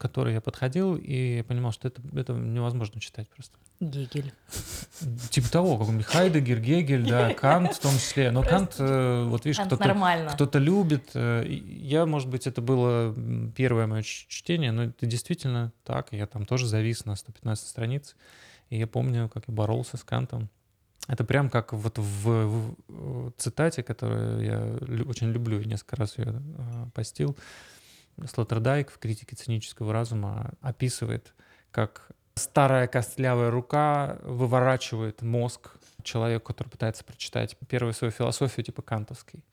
к 0.01 0.03
которой 0.03 0.33
я 0.33 0.41
подходил, 0.41 0.97
и 0.97 1.37
я 1.37 1.45
понимал, 1.45 1.73
что 1.73 1.87
это, 1.89 2.01
это 2.15 2.33
невозможно 2.33 2.99
читать 3.03 3.29
просто. 3.29 3.59
Гегель. 3.81 4.33
Типа 5.29 5.51
того, 5.51 5.77
как 5.77 6.07
Хайдегер, 6.07 6.59
Гегель, 6.61 7.07
да, 7.07 7.35
Кант 7.41 7.75
в 7.75 7.81
том 7.81 7.93
числе. 7.93 8.31
Но 8.31 8.43
Кант, 8.43 8.77
э, 8.79 9.25
вот 9.29 9.45
видишь, 9.45 9.59
Кант 9.59 9.69
кто-то 9.69 9.85
кто-то 10.33 10.59
любит. 10.59 11.11
э, 11.13 11.45
Я, 11.47 12.07
может 12.07 12.31
быть, 12.31 12.47
это 12.47 12.63
было 12.63 13.15
первое 13.55 13.87
мое 13.87 14.03
чтение, 14.03 14.73
но 14.73 14.85
это 14.85 15.05
действительно 15.05 15.71
так. 15.85 16.09
Я 16.13 16.27
там 16.27 16.47
тоже 16.47 16.67
завис 16.67 17.05
на 17.05 17.15
115 17.15 17.69
страниц. 17.69 18.17
И 18.71 18.79
я 18.79 18.87
помню, 18.87 19.29
как 19.29 19.45
я 19.49 19.53
боролся 19.55 19.99
с 19.99 20.03
Кантом. 20.03 20.49
Это 21.09 21.25
прям 21.25 21.51
как 21.51 21.75
вот 21.75 21.99
в, 21.99 22.75
в- 22.89 23.33
цитате, 23.37 23.83
которую 23.83 24.45
я 24.45 25.05
очень 25.05 25.31
люблю, 25.31 25.61
и 25.61 25.67
несколько 25.67 25.97
раз 25.97 26.17
ее 26.17 26.27
э, 26.57 26.87
постил. 26.95 27.37
Слоттердайк 28.27 28.91
в 28.91 28.99
«Критике 28.99 29.37
цинического 29.37 29.93
разума» 29.93 30.53
описывает, 30.61 31.35
как 31.71 32.11
старая 32.35 32.87
костлявая 32.87 33.51
рука 33.51 34.19
выворачивает 34.23 35.23
мозг 35.23 35.77
человеку, 36.03 36.53
который 36.53 36.69
пытается 36.69 37.05
прочитать 37.05 37.57
первую 37.69 37.93
свою 37.93 38.11
философию 38.11 38.65
типа 38.65 38.83
кантовской. 38.83 39.45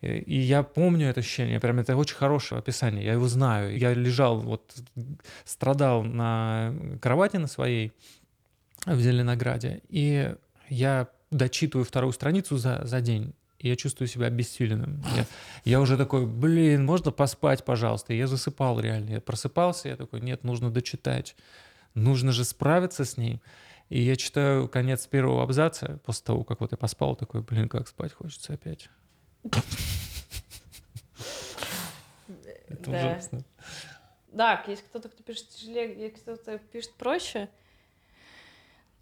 И 0.00 0.40
я 0.40 0.64
помню 0.64 1.08
это 1.08 1.20
ощущение, 1.20 1.60
прям 1.60 1.78
это 1.78 1.96
очень 1.96 2.16
хорошее 2.16 2.58
описание, 2.58 3.04
я 3.04 3.12
его 3.12 3.28
знаю. 3.28 3.78
Я 3.78 3.94
лежал, 3.94 4.40
вот 4.40 4.74
страдал 5.44 6.02
на 6.02 6.74
кровати 7.00 7.36
на 7.36 7.46
своей 7.46 7.92
в 8.84 8.98
Зеленограде, 9.00 9.80
и 9.88 10.34
я 10.68 11.08
дочитываю 11.30 11.84
вторую 11.84 12.12
страницу 12.12 12.56
за, 12.56 12.84
за 12.84 13.00
день, 13.00 13.32
и 13.62 13.68
я 13.68 13.76
чувствую 13.76 14.08
себя 14.08 14.26
обессиленным. 14.26 15.02
Я, 15.16 15.26
я 15.64 15.80
уже 15.80 15.96
такой, 15.96 16.26
блин, 16.26 16.84
можно 16.84 17.12
поспать, 17.12 17.64
пожалуйста. 17.64 18.12
И 18.12 18.18
я 18.18 18.26
засыпал 18.26 18.80
реально. 18.80 19.10
Я 19.10 19.20
просыпался, 19.20 19.88
я 19.88 19.96
такой, 19.96 20.20
нет, 20.20 20.42
нужно 20.42 20.70
дочитать. 20.70 21.36
Нужно 21.94 22.32
же 22.32 22.44
справиться 22.44 23.04
с 23.04 23.16
ней. 23.16 23.40
И 23.88 24.02
я 24.02 24.16
читаю 24.16 24.68
конец 24.68 25.06
первого 25.06 25.44
абзаца 25.44 26.00
после 26.04 26.24
того, 26.24 26.44
как 26.44 26.60
вот 26.60 26.72
я 26.72 26.78
поспал, 26.78 27.14
такой, 27.14 27.42
блин, 27.42 27.68
как 27.68 27.86
спать 27.86 28.12
хочется 28.12 28.54
опять. 28.54 28.90
Это 32.68 32.90
ужасно. 32.90 33.44
Да, 34.32 34.64
есть 34.66 34.82
кто-то, 34.82 35.08
кто 35.08 35.22
пишет 35.22 35.50
тяжелее, 35.50 35.94
есть 35.94 36.22
кто-то 36.22 36.58
пишет 36.58 36.94
проще. 36.94 37.48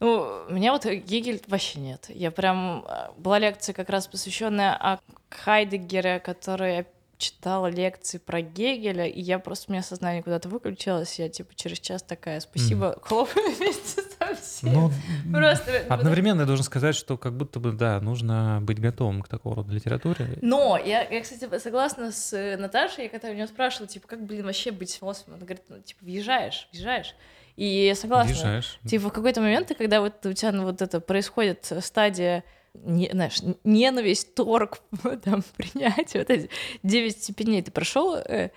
Ну, 0.00 0.46
меня 0.48 0.72
вот 0.72 0.86
Гегель 0.86 1.42
вообще 1.46 1.78
нет. 1.78 2.06
Я 2.08 2.30
прям... 2.30 2.84
Э, 2.88 3.10
была 3.18 3.38
лекция 3.38 3.74
как 3.74 3.90
раз 3.90 4.06
посвященная 4.06 4.74
о 4.74 4.98
Хайдегере, 5.28 6.20
который 6.20 6.86
читала 7.20 7.66
лекции 7.66 8.18
про 8.18 8.40
Гегеля, 8.40 9.06
и 9.06 9.20
я 9.20 9.38
просто, 9.38 9.66
у 9.68 9.72
меня 9.72 9.82
сознание 9.82 10.22
куда-то 10.22 10.48
выключилось, 10.48 11.18
я 11.18 11.28
типа 11.28 11.54
через 11.54 11.78
час 11.78 12.02
такая, 12.02 12.40
спасибо, 12.40 12.96
mm. 12.96 13.00
хлопаю 13.02 13.54
вместе 13.56 14.02
со 14.18 14.34
всеми. 14.34 14.74
Ну, 14.74 14.90
просто... 15.30 15.84
Одновременно 15.88 16.40
я 16.40 16.46
должен 16.46 16.64
сказать, 16.64 16.96
что 16.96 17.18
как 17.18 17.36
будто 17.36 17.60
бы, 17.60 17.72
да, 17.72 18.00
нужно 18.00 18.60
быть 18.62 18.80
готовым 18.80 19.22
к 19.22 19.28
такого 19.28 19.56
рода 19.56 19.72
литературе. 19.72 20.38
Но 20.40 20.78
я, 20.78 21.02
я 21.02 21.20
кстати, 21.20 21.58
согласна 21.58 22.10
с 22.10 22.32
э, 22.32 22.56
Наташей, 22.56 23.04
я 23.04 23.10
когда 23.10 23.28
у 23.28 23.34
нее 23.34 23.46
спрашивала, 23.46 23.86
типа, 23.86 24.08
как, 24.08 24.24
блин, 24.24 24.46
вообще 24.46 24.70
быть 24.70 24.94
философом, 24.94 25.34
она 25.34 25.44
говорит, 25.44 25.64
ну, 25.68 25.78
типа, 25.80 26.02
въезжаешь, 26.02 26.68
въезжаешь. 26.72 27.14
И 27.56 27.86
я 27.86 27.94
согласна. 27.94 28.32
Въезжаешь. 28.32 28.78
Типа, 28.86 29.08
в 29.08 29.12
какой-то 29.12 29.40
момент, 29.40 29.72
когда 29.76 30.00
вот 30.00 30.24
у 30.24 30.32
тебя 30.32 30.52
ну, 30.52 30.64
вот 30.64 30.82
это 30.82 31.00
происходит 31.00 31.72
стадия 31.80 32.44
не, 32.74 33.10
знаешь, 33.12 33.38
ненависть, 33.64 34.34
торг, 34.34 34.80
там, 35.24 35.42
принятие, 35.56 36.22
вот 36.22 36.30
эти 36.30 36.50
девять 36.82 37.22
степеней 37.22 37.62
ты 37.62 37.70
прошел, 37.70 38.14
э, 38.14 38.50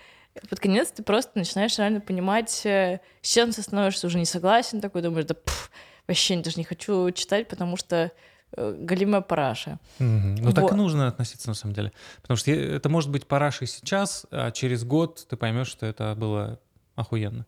под 0.50 0.60
конец 0.60 0.92
ты 0.92 1.04
просто 1.04 1.32
начинаешь 1.36 1.78
реально 1.78 2.00
понимать, 2.00 2.66
э, 2.66 3.00
с 3.22 3.34
чем 3.34 3.52
ты 3.52 3.62
становишься 3.62 4.08
уже 4.08 4.20
не 4.20 4.26
согласен, 4.26 4.82
такой 4.82 5.02
думаешь, 5.02 5.26
да 5.26 5.34
пф, 5.34 5.72
вообще 6.08 6.38
даже 6.38 6.58
не 6.58 6.64
хочу 6.64 7.12
читать, 7.12 7.48
потому 7.48 7.78
что 7.78 8.12
э, 8.56 8.76
галимая 8.80 9.22
параша. 9.22 9.80
Угу. 10.00 10.06
Ну 10.08 10.46
вот. 10.46 10.56
так 10.56 10.72
и 10.72 10.76
нужно 10.76 11.08
относиться 11.08 11.50
на 11.50 11.56
самом 11.56 11.74
деле. 11.74 11.92
Потому 12.22 12.38
что 12.38 12.52
это 12.52 12.90
может 12.90 13.10
быть 13.10 13.28
парашей 13.28 13.68
сейчас, 13.68 14.26
а 14.32 14.52
через 14.52 14.84
год 14.84 15.26
ты 15.28 15.38
поймешь, 15.38 15.68
что 15.68 15.86
это 15.86 16.16
было 16.16 16.60
охуенно. 16.96 17.46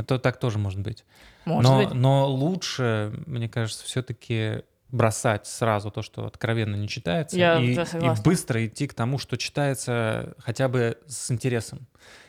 Это 0.00 0.18
так 0.18 0.38
тоже 0.38 0.58
может 0.58 0.80
быть. 0.80 1.04
Может 1.44 1.70
но, 1.70 1.78
быть. 1.78 1.94
но 1.94 2.28
лучше, 2.28 3.12
мне 3.26 3.48
кажется, 3.48 3.84
все-таки 3.84 4.62
бросать 4.90 5.46
сразу 5.46 5.90
то, 5.90 6.02
что 6.02 6.26
откровенно 6.26 6.74
не 6.76 6.88
читается, 6.88 7.36
Я 7.36 7.60
и, 7.60 7.74
и 7.74 8.22
быстро 8.22 8.66
идти 8.66 8.86
к 8.88 8.94
тому, 8.94 9.18
что 9.18 9.36
читается 9.36 10.34
хотя 10.38 10.68
бы 10.68 10.98
с 11.06 11.30
интересом. 11.30 11.86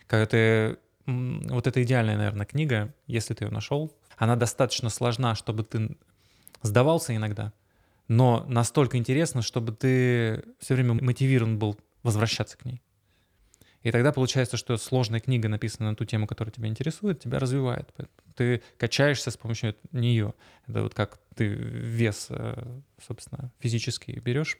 Когда 0.07 0.25
ты 0.25 0.77
вот 1.05 1.67
эта 1.67 1.81
идеальная, 1.83 2.17
наверное, 2.17 2.45
книга, 2.45 2.93
если 3.07 3.33
ты 3.33 3.45
ее 3.45 3.51
нашел, 3.51 3.91
она 4.17 4.35
достаточно 4.35 4.89
сложна, 4.89 5.35
чтобы 5.35 5.63
ты 5.63 5.97
сдавался 6.61 7.15
иногда, 7.15 7.53
но 8.07 8.45
настолько 8.47 8.97
интересно, 8.97 9.41
чтобы 9.41 9.71
ты 9.71 10.43
все 10.59 10.75
время 10.75 10.93
мотивирован 10.93 11.57
был 11.57 11.77
возвращаться 12.03 12.57
к 12.57 12.65
ней. 12.65 12.81
И 13.83 13.91
тогда 13.91 14.11
получается, 14.11 14.57
что 14.57 14.77
сложная 14.77 15.19
книга, 15.19 15.49
написанная 15.49 15.91
на 15.91 15.95
ту 15.95 16.05
тему, 16.05 16.27
которая 16.27 16.51
тебя 16.51 16.67
интересует, 16.67 17.19
тебя 17.19 17.39
развивает. 17.39 17.91
Ты 18.35 18.61
качаешься 18.77 19.31
с 19.31 19.37
помощью 19.37 19.75
нее. 19.91 20.33
Это 20.67 20.83
вот 20.83 20.93
как 20.93 21.19
ты 21.35 21.47
вес, 21.47 22.27
э, 22.29 22.79
собственно, 23.01 23.51
физический 23.59 24.19
берешь, 24.19 24.57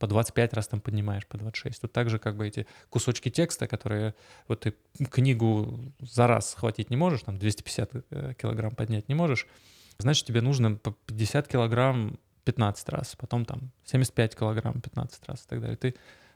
по 0.00 0.06
25 0.06 0.54
раз 0.54 0.68
там 0.68 0.80
поднимаешь, 0.80 1.26
по 1.26 1.38
26. 1.38 1.80
Тут 1.80 1.92
также 1.92 2.18
как 2.18 2.36
бы 2.36 2.46
эти 2.46 2.66
кусочки 2.90 3.30
текста, 3.30 3.66
которые 3.68 4.14
вот 4.48 4.60
ты 4.60 4.74
книгу 5.10 5.80
за 6.00 6.26
раз 6.26 6.50
схватить 6.50 6.90
не 6.90 6.96
можешь, 6.96 7.22
там 7.22 7.38
250 7.38 7.90
э, 8.10 8.34
килограмм 8.34 8.74
поднять 8.74 9.08
не 9.08 9.14
можешь, 9.14 9.46
значит, 9.98 10.26
тебе 10.26 10.40
нужно 10.40 10.74
по 10.74 10.92
50 11.06 11.48
килограмм 11.48 12.18
15 12.44 12.88
раз, 12.88 13.14
потом 13.16 13.44
там 13.44 13.70
75 13.84 14.36
килограмм 14.36 14.80
15 14.80 15.28
раз 15.28 15.44
и 15.44 15.48
так 15.48 15.60
далее. 15.60 15.76
Ты 15.76 15.94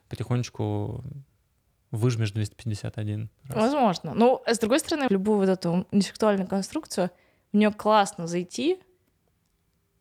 потихонечку 0.09 1.05
выжмешь 1.92 2.32
251 2.32 3.30
раз. 3.44 3.56
Возможно. 3.56 4.14
Но, 4.14 4.42
с 4.46 4.58
другой 4.58 4.80
стороны, 4.80 5.06
любую 5.08 5.38
вот 5.38 5.49
эту 5.49 5.87
интеллектуальную 5.92 6.49
конструкцию, 6.49 7.11
в 7.52 7.56
нее 7.56 7.70
классно 7.70 8.26
зайти, 8.26 8.80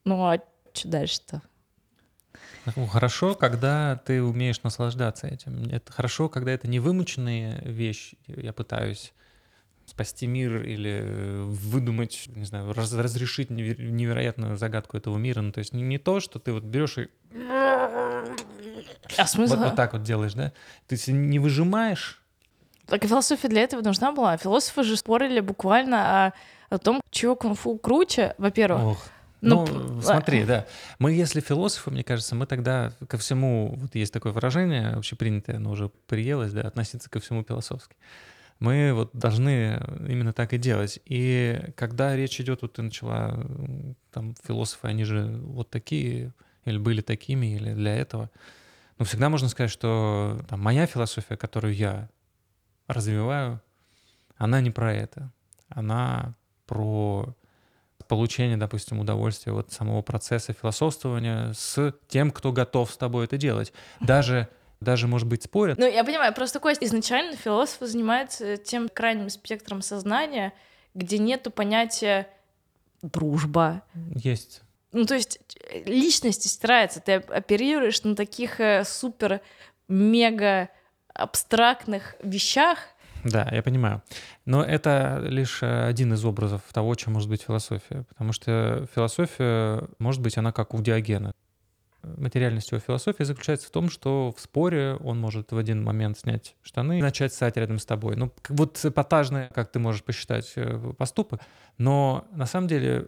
ну 0.05 0.24
а 0.25 0.39
что 0.74 0.88
дальше-то? 0.88 1.41
Ну, 2.75 2.88
хорошо, 2.88 3.36
когда 3.36 4.01
ты 4.05 4.24
умеешь 4.24 4.63
наслаждаться 4.63 5.27
этим. 5.27 5.67
Это 5.69 5.91
хорошо, 5.91 6.29
когда 6.29 6.51
это 6.51 6.67
не 6.67 6.79
вымученная 6.79 7.62
вещь. 7.63 8.13
Я 8.27 8.53
пытаюсь 8.53 9.13
спасти 9.86 10.27
мир 10.27 10.63
или 10.63 11.41
выдумать, 11.43 12.25
не 12.27 12.45
знаю, 12.45 12.71
раз, 12.74 12.93
разрешить 12.93 13.50
невероятную 13.50 14.57
загадку 14.57 14.95
этого 14.95 15.17
мира. 15.17 15.41
Ну, 15.41 15.51
то 15.51 15.60
есть 15.60 15.74
не, 15.74 15.81
не 15.81 15.98
то, 15.98 16.19
что 16.19 16.39
ты 16.39 16.53
вот 16.53 16.63
берешь 16.63 16.98
и 16.98 17.10
а 19.17 19.27
смысл? 19.27 19.55
Вот, 19.55 19.65
вот 19.65 19.75
так 19.75 19.93
вот 19.93 20.03
делаешь, 20.03 20.34
да? 20.34 20.51
Ты 20.88 21.12
не 21.12 21.39
выжимаешь. 21.39 22.22
Так 22.86 23.03
и 23.05 23.08
философия 23.08 23.48
для 23.48 23.62
этого 23.62 23.81
нужна 23.81 24.12
была. 24.12 24.38
Философы 24.38 24.84
же 24.84 24.98
спорили 24.98 25.39
буквально 25.39 26.27
о, 26.27 26.34
о 26.70 26.77
том, 26.77 27.01
чего 27.10 27.36
кунг-фу 27.36 27.77
круче, 27.77 28.36
во-первых. 28.38 28.84
Ох. 28.84 29.08
Ну, 29.41 29.65
ну, 29.65 30.01
смотри, 30.01 30.46
да. 30.46 30.67
Мы, 31.00 31.13
если 31.13 31.39
философы, 31.39 31.89
мне 31.89 32.03
кажется, 32.03 32.36
мы 32.36 32.46
тогда 32.46 32.93
ко 33.08 33.17
всему, 33.17 33.74
вот 33.75 33.96
есть 33.96 34.13
такое 34.13 34.31
выражение, 34.34 34.89
общепринятое, 34.89 35.55
оно 35.55 35.72
уже 35.72 35.89
приелось, 36.08 36.51
да, 36.51 36.62
относиться 36.62 37.10
ко 37.10 37.20
всему 37.20 37.43
философски. 37.43 37.96
Мы 38.60 38.93
вот 38.93 39.10
должны 39.13 39.81
именно 40.08 40.34
так 40.34 40.53
и 40.53 40.60
делать. 40.60 41.00
И 41.05 41.60
когда 41.75 42.15
речь 42.15 42.39
идет, 42.39 42.62
вот 42.62 42.74
ты 42.74 42.84
начала, 42.84 43.43
там, 44.12 44.36
философы, 44.46 44.88
они 44.88 45.03
же 45.03 45.25
вот 45.41 45.72
такие, 45.72 46.34
или 46.65 46.77
были 46.77 47.01
такими, 47.01 47.55
или 47.55 47.74
для 47.74 47.96
этого. 47.96 48.29
Но 49.01 49.05
всегда 49.05 49.29
можно 49.29 49.50
сказать, 49.50 49.72
что 49.72 50.39
там, 50.48 50.62
моя 50.62 50.86
философия, 50.86 51.36
которую 51.36 51.74
я 51.74 52.08
развиваю, 52.86 53.60
она 54.38 54.62
не 54.62 54.70
про 54.70 54.93
это. 54.93 55.31
Она 55.70 56.36
про 56.67 57.36
получение, 58.08 58.58
допустим, 58.58 59.00
удовольствия 59.00 59.53
от 59.53 59.72
самого 59.72 60.03
процесса 60.03 60.53
философствования 60.53 61.51
с 61.53 61.96
тем, 62.10 62.29
кто 62.29 62.51
готов 62.51 62.91
с 62.91 62.98
тобой 62.98 63.25
это 63.25 63.38
делать. 63.38 63.74
Даже 64.01 64.48
даже, 64.81 65.08
может 65.08 65.27
быть, 65.27 65.41
спорят. 65.41 65.79
Ну, 65.79 65.88
я 65.88 66.03
понимаю, 66.03 66.31
просто 66.36 66.60
такое 66.60 66.75
изначально 66.79 67.36
философы 67.36 67.88
занимаются 67.88 68.58
тем 68.58 68.88
крайним 68.88 69.31
спектром 69.31 69.81
сознания, 69.81 70.53
где 70.93 71.17
нету 71.17 71.50
понятия 71.50 72.27
дружба. 73.01 73.81
Есть 74.13 74.62
ну, 74.91 75.05
то 75.05 75.15
есть 75.15 75.39
э, 75.69 75.83
личность 75.86 76.50
стирается, 76.50 77.00
ты 77.00 77.13
оперируешь 77.13 78.03
на 78.03 78.15
таких 78.15 78.60
э, 78.60 78.83
супер 78.83 79.41
мега 79.88 80.69
абстрактных 81.13 82.15
вещах. 82.24 82.79
Да, 83.24 83.48
я 83.51 83.62
понимаю. 83.62 84.01
Но 84.45 84.63
это 84.63 85.19
лишь 85.24 85.62
э, 85.63 85.86
один 85.86 86.13
из 86.13 86.25
образов 86.25 86.62
того, 86.74 86.95
чем 86.95 87.13
может 87.13 87.29
быть 87.29 87.43
философия. 87.43 88.03
Потому 88.10 88.33
что 88.33 88.88
философия, 88.93 89.88
может 90.00 90.21
быть, 90.21 90.38
она 90.38 90.51
как 90.51 90.74
у 90.74 90.81
Диогена. 90.81 91.33
Материальность 92.03 92.71
его 92.71 92.79
философии 92.79 93.24
заключается 93.24 93.67
в 93.67 93.71
том, 93.71 93.89
что 93.89 94.33
в 94.36 94.41
споре 94.41 94.95
он 94.95 95.19
может 95.19 95.51
в 95.51 95.57
один 95.57 95.83
момент 95.83 96.17
снять 96.17 96.55
штаны 96.63 96.98
и 96.98 97.01
начать 97.01 97.31
ссать 97.31 97.57
рядом 97.57 97.77
с 97.77 97.86
тобой. 97.86 98.15
Ну, 98.15 98.33
вот 98.50 98.83
эпатажное, 98.83 99.51
как 99.53 99.71
ты 99.71 99.77
можешь 99.77 100.03
посчитать, 100.03 100.51
поступок. 100.98 101.41
Но 101.77 102.25
на 102.31 102.48
самом 102.48 102.67
деле 102.67 103.07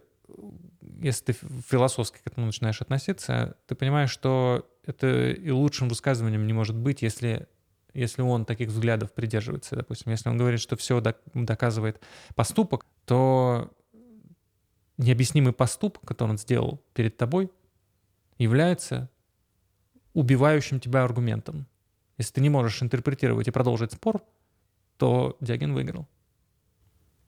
если 1.00 1.32
ты 1.32 1.32
философски 1.32 2.18
к 2.22 2.26
этому 2.26 2.46
начинаешь 2.46 2.80
относиться, 2.80 3.56
ты 3.66 3.74
понимаешь, 3.74 4.10
что 4.10 4.68
это 4.84 5.30
и 5.30 5.50
лучшим 5.50 5.88
высказыванием 5.88 6.46
не 6.46 6.52
может 6.52 6.76
быть, 6.76 7.02
если, 7.02 7.48
если 7.92 8.22
он 8.22 8.44
таких 8.44 8.68
взглядов 8.68 9.12
придерживается. 9.12 9.76
Допустим, 9.76 10.12
если 10.12 10.28
он 10.28 10.36
говорит, 10.36 10.60
что 10.60 10.76
все 10.76 11.00
доказывает 11.34 12.00
поступок, 12.34 12.86
то 13.04 13.72
необъяснимый 14.96 15.52
поступок, 15.52 16.06
который 16.06 16.30
он 16.30 16.38
сделал 16.38 16.82
перед 16.94 17.16
тобой, 17.16 17.50
является 18.38 19.10
убивающим 20.12 20.80
тебя 20.80 21.04
аргументом. 21.04 21.66
Если 22.18 22.34
ты 22.34 22.40
не 22.40 22.50
можешь 22.50 22.82
интерпретировать 22.82 23.48
и 23.48 23.50
продолжить 23.50 23.92
спор, 23.92 24.22
то 24.96 25.36
Диоген 25.40 25.74
выиграл. 25.74 26.06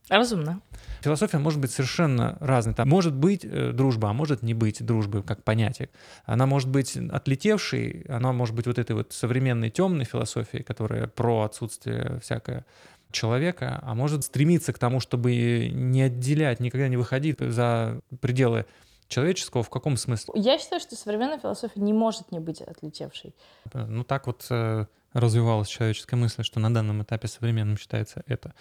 Разумно. 0.08 0.60
Философия 1.00 1.38
может 1.38 1.60
быть 1.60 1.70
совершенно 1.70 2.36
разной. 2.40 2.75
Там 2.75 2.88
может 2.88 3.14
быть 3.14 3.44
э, 3.44 3.72
дружба, 3.72 4.10
а 4.10 4.12
может 4.12 4.42
не 4.42 4.54
быть 4.54 4.84
дружбы 4.84 5.22
как 5.22 5.42
понятие. 5.42 5.90
Она 6.25 6.46
может 6.46 6.68
быть 6.68 6.96
отлетевшей, 6.96 8.04
она 8.08 8.32
может 8.32 8.54
быть 8.54 8.66
вот 8.66 8.78
этой 8.78 8.94
вот 8.94 9.12
современной 9.12 9.70
темной 9.70 10.04
философией, 10.04 10.62
которая 10.62 11.08
про 11.08 11.42
отсутствие 11.42 12.20
всякое 12.22 12.64
человека, 13.10 13.80
а 13.82 13.94
может 13.94 14.25
стремиться 14.25 14.72
к 14.72 14.78
тому, 14.78 15.00
чтобы 15.00 15.70
не 15.72 16.02
отделять, 16.02 16.60
никогда 16.60 16.88
не 16.88 16.96
выходить 16.96 17.38
за 17.40 18.00
пределы 18.20 18.66
человеческого 19.08 19.62
в 19.62 19.70
каком 19.70 19.96
смысле? 19.96 20.34
Я 20.36 20.58
считаю, 20.58 20.80
что 20.80 20.96
современная 20.96 21.38
философия 21.38 21.80
не 21.80 21.92
может 21.92 22.32
не 22.32 22.40
быть 22.40 22.60
отлетевшей. 22.60 23.34
Ну 23.72 24.04
так 24.04 24.26
вот 24.26 24.46
э, 24.50 24.86
развивалась 25.12 25.68
человеческая 25.68 26.16
мысль, 26.16 26.42
что 26.42 26.60
на 26.60 26.72
данном 26.72 27.02
этапе 27.02 27.28
современным 27.28 27.76
считается 27.76 28.22
это. 28.26 28.54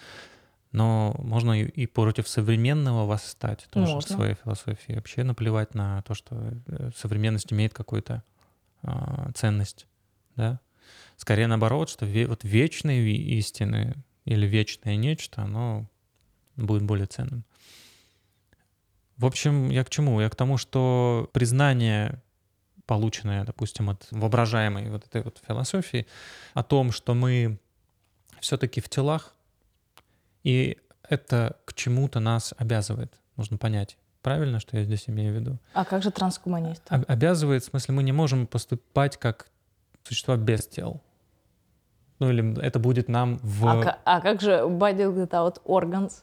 Но 0.76 1.16
можно 1.20 1.58
и, 1.58 1.86
против 1.86 2.28
современного 2.28 3.06
восстать 3.06 3.66
тоже 3.70 3.94
Можно. 3.94 4.14
в 4.14 4.18
своей 4.18 4.34
философии. 4.34 4.92
Вообще 4.92 5.22
наплевать 5.22 5.74
на 5.74 6.02
то, 6.02 6.12
что 6.12 6.52
э, 6.66 6.90
современность 6.94 7.50
имеет 7.50 7.72
какую-то 7.72 8.22
а, 8.82 9.30
ценность. 9.32 9.86
Да? 10.34 10.60
Скорее 11.16 11.46
наоборот, 11.46 11.88
что 11.88 12.04
ве- 12.04 12.26
вот 12.26 12.44
вечные 12.44 13.10
истины 13.10 13.94
или 14.26 14.46
вечное 14.46 14.96
нечто, 14.96 15.40
оно 15.40 15.88
будет 16.56 16.82
более 16.82 17.06
ценным. 17.06 17.46
В 19.16 19.24
общем, 19.24 19.70
я 19.70 19.82
к 19.82 19.88
чему? 19.88 20.20
Я 20.20 20.28
к 20.28 20.36
тому, 20.36 20.58
что 20.58 21.30
признание, 21.32 22.22
полученное, 22.84 23.44
допустим, 23.44 23.88
от 23.88 24.06
воображаемой 24.10 24.90
вот 24.90 25.06
этой 25.06 25.22
вот 25.22 25.40
философии, 25.48 26.06
о 26.52 26.62
том, 26.62 26.92
что 26.92 27.14
мы 27.14 27.58
все-таки 28.40 28.82
в 28.82 28.90
телах, 28.90 29.35
и 30.46 30.78
это 31.08 31.56
к 31.64 31.74
чему-то 31.74 32.20
нас 32.20 32.54
обязывает. 32.56 33.12
Нужно 33.36 33.58
понять, 33.58 33.98
правильно, 34.22 34.60
что 34.60 34.76
я 34.76 34.84
здесь 34.84 35.08
имею 35.08 35.32
в 35.32 35.36
виду? 35.36 35.58
А 35.74 35.84
как 35.84 36.04
же 36.04 36.12
трансгуманист? 36.12 36.82
Об- 36.88 37.04
Обязывает, 37.08 37.64
в 37.64 37.66
смысле, 37.66 37.94
мы 37.94 38.02
не 38.04 38.12
можем 38.12 38.46
поступать 38.46 39.16
как 39.16 39.48
существа 40.04 40.36
без 40.36 40.68
тел. 40.68 41.02
Ну 42.20 42.30
или 42.30 42.60
это 42.62 42.78
будет 42.78 43.08
нам 43.08 43.38
в... 43.42 43.66
А, 43.66 43.98
а 44.04 44.20
как 44.20 44.40
же 44.40 44.50
body 44.68 45.12
without 45.12 45.60
organs? 45.64 46.22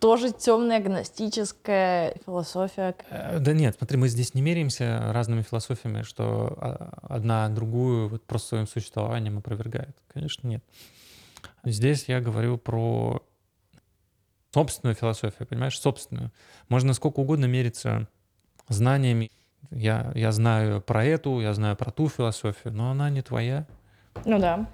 Тоже 0.00 0.32
темная 0.32 0.80
гностическая 0.80 2.16
философия. 2.24 2.94
Э, 3.10 3.38
Да 3.40 3.52
нет, 3.52 3.76
смотри, 3.76 3.98
мы 3.98 4.08
здесь 4.08 4.32
не 4.32 4.40
меряемся 4.40 5.12
разными 5.12 5.42
философиями, 5.42 6.00
что 6.02 6.56
а, 6.60 6.98
одна 7.14 7.48
другую 7.50 8.08
вот 8.08 8.24
просто 8.24 8.48
своим 8.48 8.66
существованием 8.66 9.36
опровергает. 9.38 9.94
Конечно, 10.12 10.48
нет. 10.48 10.64
Здесь 11.62 12.08
я 12.08 12.20
говорю 12.20 12.56
про 12.58 13.22
собственную 14.54 14.94
философию, 14.94 15.46
понимаешь, 15.46 15.78
собственную. 15.78 16.30
Можно 16.68 16.94
сколько 16.94 17.20
угодно 17.20 17.44
мериться 17.44 18.08
знаниями. 18.68 19.30
Я, 19.70 20.12
я 20.14 20.32
знаю 20.32 20.80
про 20.80 21.04
эту, 21.04 21.40
я 21.40 21.52
знаю 21.54 21.76
про 21.76 21.90
ту 21.90 22.08
философию, 22.08 22.72
но 22.72 22.90
она 22.90 23.10
не 23.10 23.22
твоя. 23.22 23.66
Ну 24.24 24.38
да. 24.38 24.66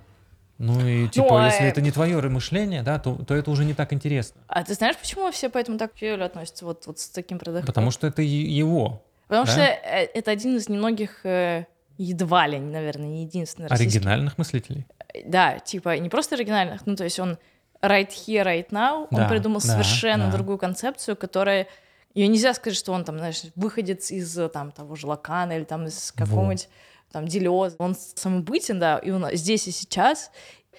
Ну 0.58 0.86
и 0.86 1.08
типа, 1.08 1.42
а, 1.42 1.46
если 1.46 1.64
э, 1.64 1.68
это 1.68 1.80
не 1.80 1.90
твое 1.90 2.20
мышление, 2.28 2.82
да, 2.82 2.98
то, 2.98 3.14
то 3.14 3.34
это 3.34 3.50
уже 3.50 3.64
не 3.64 3.72
так 3.72 3.94
интересно. 3.94 4.42
А 4.46 4.62
ты 4.62 4.74
знаешь, 4.74 4.96
почему 4.98 5.30
все 5.30 5.48
поэтому 5.48 5.78
так 5.78 5.94
к 5.94 5.96
Фьюэлю 5.96 6.24
относятся 6.26 6.66
вот, 6.66 6.86
вот 6.86 6.98
с 6.98 7.08
таким 7.08 7.38
продыхом? 7.38 7.66
Потому 7.66 7.90
что 7.90 8.06
это 8.06 8.20
его 8.20 9.02
Потому 9.30 9.46
да? 9.46 9.52
что 9.52 9.62
э, 9.62 10.08
это 10.12 10.32
один 10.32 10.56
из 10.56 10.68
немногих, 10.68 11.24
э, 11.24 11.66
едва 11.98 12.48
ли, 12.48 12.58
наверное, 12.58 13.06
не 13.06 13.22
единственный 13.22 13.68
российский. 13.68 13.98
оригинальных 13.98 14.36
мыслителей. 14.38 14.86
Да, 15.24 15.60
типа 15.60 15.96
не 15.98 16.08
просто 16.08 16.34
оригинальных, 16.34 16.84
ну 16.84 16.96
то 16.96 17.04
есть 17.04 17.20
он 17.20 17.38
right 17.82 18.08
here, 18.08 18.44
right 18.44 18.68
now, 18.70 19.06
он 19.10 19.18
Да, 19.18 19.28
придумал 19.28 19.60
да, 19.60 19.68
совершенно 19.68 20.26
да. 20.26 20.32
другую 20.32 20.58
концепцию, 20.58 21.16
которая... 21.16 21.66
Ее 22.12 22.26
нельзя 22.26 22.54
сказать, 22.54 22.76
что 22.76 22.92
он 22.92 23.04
там, 23.04 23.18
знаешь, 23.18 23.42
выходец 23.54 24.10
из 24.10 24.36
э, 24.36 24.48
там 24.48 24.72
того 24.72 24.96
же 24.96 25.06
Лакана 25.06 25.52
или 25.52 25.62
там 25.62 25.86
из 25.86 26.10
какого-нибудь 26.10 26.68
там 27.12 27.28
Делеза. 27.28 27.76
Он 27.78 27.94
самобытен, 27.94 28.80
да, 28.80 28.98
и 28.98 29.10
он 29.10 29.26
здесь 29.36 29.68
и 29.68 29.70
сейчас, 29.70 30.32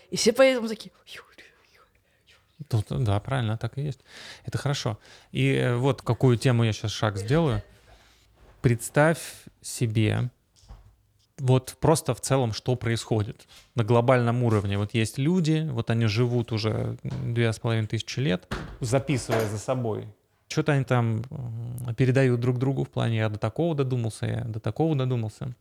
и 0.09 0.17
все 0.17 0.33
поэтому 0.33 0.67
такие... 0.67 0.91
«Ю, 1.07 1.21
Тут, 2.67 2.85
да, 2.89 3.19
правильно, 3.19 3.57
так 3.57 3.77
и 3.77 3.81
есть. 3.81 3.99
Это 4.45 4.57
хорошо. 4.57 4.97
И 5.31 5.53
э, 5.53 5.75
вот 5.75 6.01
какую 6.01 6.37
тему 6.37 6.63
я 6.63 6.71
сейчас 6.71 6.91
шаг 6.91 7.17
сделаю. 7.17 7.61
Представь 8.61 9.19
себе 9.61 10.29
вот 11.41 11.75
просто 11.79 12.13
в 12.13 12.21
целом, 12.21 12.53
что 12.53 12.75
происходит 12.75 13.47
на 13.75 13.83
глобальном 13.83 14.43
уровне. 14.43 14.77
Вот 14.77 14.93
есть 14.93 15.17
люди, 15.17 15.67
вот 15.71 15.89
они 15.89 16.05
живут 16.05 16.51
уже 16.51 16.97
две 17.03 17.51
с 17.51 17.59
половиной 17.59 17.87
тысячи 17.87 18.19
лет, 18.19 18.47
записывая 18.79 19.47
за 19.49 19.57
собой. 19.57 20.07
Что-то 20.47 20.73
они 20.73 20.83
там 20.83 21.23
передают 21.97 22.39
друг 22.41 22.59
другу 22.59 22.83
в 22.83 22.89
плане 22.89 23.17
«я 23.17 23.29
до 23.29 23.39
такого 23.39 23.73
додумался, 23.73 24.25
я 24.27 24.43
до 24.43 24.59
такого 24.59 24.95
додумался». 24.95 25.55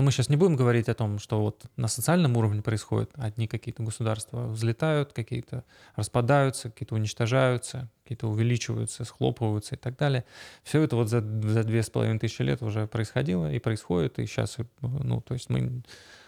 Но 0.00 0.04
мы 0.04 0.12
сейчас 0.12 0.30
не 0.30 0.36
будем 0.36 0.56
говорить 0.56 0.88
о 0.88 0.94
том, 0.94 1.18
что 1.18 1.42
вот 1.42 1.66
на 1.76 1.86
социальном 1.86 2.34
уровне 2.38 2.62
происходит. 2.62 3.10
Одни 3.16 3.46
какие-то 3.46 3.82
государства 3.82 4.46
взлетают, 4.46 5.12
какие-то 5.12 5.62
распадаются, 5.94 6.70
какие-то 6.70 6.94
уничтожаются, 6.94 7.90
какие-то 8.02 8.26
увеличиваются, 8.28 9.04
схлопываются 9.04 9.74
и 9.74 9.78
так 9.78 9.98
далее. 9.98 10.24
Все 10.62 10.80
это 10.80 10.96
вот 10.96 11.10
за, 11.10 11.20
за 11.20 11.64
две 11.64 11.82
с 11.82 11.90
половиной 11.90 12.18
тысячи 12.18 12.40
лет 12.40 12.62
уже 12.62 12.86
происходило 12.86 13.52
и 13.52 13.58
происходит, 13.58 14.18
и 14.18 14.24
сейчас, 14.24 14.56
ну, 14.80 15.20
то 15.20 15.34
есть 15.34 15.50
мы 15.50 15.82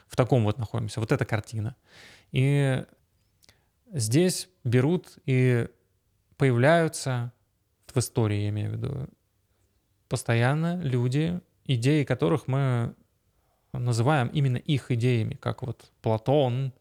в 0.06 0.16
таком 0.16 0.44
вот 0.44 0.58
находимся. 0.58 1.00
Вот 1.00 1.11
эта 1.11 1.24
картина. 1.24 1.74
И 2.30 2.85
здесь 3.90 4.50
берут 4.64 5.16
и 5.24 5.66
появляются 6.37 7.32
в 7.87 7.96
истории, 7.96 8.42
я 8.42 8.48
имею 8.50 8.72
в 8.72 8.74
виду, 8.74 9.08
постоянно 10.11 10.78
люди, 10.82 11.40
идеи 11.64 12.04
которых 12.04 12.48
мы 12.48 12.94
называем 13.72 14.28
именно 14.28 14.56
их 14.56 14.90
идеями, 14.90 15.35
как 15.35 15.62
вот 15.62 15.90
Платон, 16.02 16.72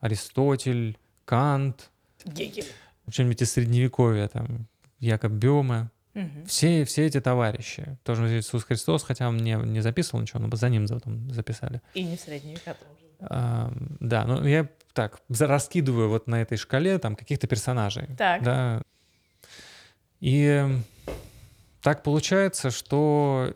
Аристотель, 0.00 0.98
Кант, 1.24 1.90
Гегель. 2.24 2.66
что-нибудь 3.10 3.42
из 3.42 3.52
Средневековья, 3.52 4.28
там, 4.28 4.66
Якоб 5.00 5.32
Бёме. 5.32 5.90
Мгм. 6.14 6.46
Все, 6.46 6.84
все 6.84 7.06
эти 7.06 7.20
товарищи. 7.20 7.96
Тоже 8.02 8.38
Иисус 8.38 8.64
Христос, 8.64 9.04
хотя 9.04 9.28
он 9.28 9.36
не, 9.36 9.54
не 9.54 9.80
записывал 9.80 10.20
ничего, 10.20 10.40
но 10.40 10.56
за 10.56 10.68
ним 10.68 10.88
потом 10.88 11.30
записали. 11.30 11.80
И 11.94 12.02
не 12.02 12.16
в 12.16 12.20
средние 12.20 12.56
века 12.56 12.74
тоже. 12.74 12.98
А, 13.20 13.72
да, 14.00 14.24
ну 14.24 14.44
я 14.44 14.68
так 14.94 15.20
раскидываю 15.28 16.08
вот 16.08 16.26
на 16.26 16.42
этой 16.42 16.58
шкале 16.58 16.98
там 16.98 17.14
каких-то 17.14 17.46
персонажей. 17.46 18.08
Так. 18.16 18.42
Да. 18.42 18.82
И 20.20 20.66
так 21.82 22.02
получается, 22.02 22.70
что 22.70 23.54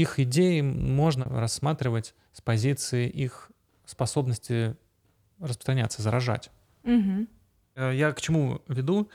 их 0.00 0.20
идеи 0.20 0.60
можно 0.60 1.24
рассматривать 1.24 2.14
с 2.32 2.42
позиции 2.42 3.08
их 3.08 3.50
способности 3.86 4.76
распространяться, 5.38 6.02
заражать. 6.02 6.50
Э, 7.74 7.92
Я 7.94 8.12
к 8.12 8.20
чему 8.20 8.60
веду? 8.68 9.08